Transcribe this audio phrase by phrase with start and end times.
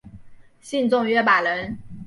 [0.59, 1.77] 信众约百人。